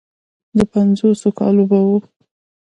د 0.57 0.59
پينځوسو 0.71 1.29
کالو 1.39 1.63
به 1.69 1.79
و. 1.87 1.89